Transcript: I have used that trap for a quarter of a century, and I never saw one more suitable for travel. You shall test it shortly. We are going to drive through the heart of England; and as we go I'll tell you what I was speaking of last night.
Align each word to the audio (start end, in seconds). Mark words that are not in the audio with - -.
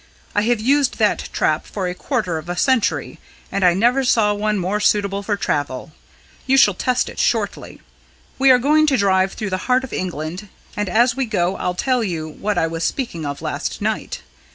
I 0.33 0.41
have 0.41 0.59
used 0.59 0.97
that 0.97 1.29
trap 1.31 1.67
for 1.67 1.87
a 1.87 1.93
quarter 1.93 2.39
of 2.39 2.49
a 2.49 2.57
century, 2.57 3.19
and 3.51 3.63
I 3.63 3.75
never 3.75 4.03
saw 4.03 4.33
one 4.33 4.57
more 4.57 4.79
suitable 4.79 5.21
for 5.21 5.37
travel. 5.37 5.91
You 6.47 6.57
shall 6.57 6.73
test 6.73 7.07
it 7.07 7.19
shortly. 7.19 7.81
We 8.39 8.49
are 8.49 8.57
going 8.57 8.87
to 8.87 8.97
drive 8.97 9.33
through 9.33 9.51
the 9.51 9.69
heart 9.69 9.83
of 9.83 9.93
England; 9.93 10.49
and 10.75 10.89
as 10.89 11.15
we 11.15 11.25
go 11.27 11.55
I'll 11.57 11.75
tell 11.75 12.03
you 12.03 12.27
what 12.27 12.57
I 12.57 12.65
was 12.65 12.83
speaking 12.83 13.27
of 13.27 13.43
last 13.43 13.79
night. 13.79 14.23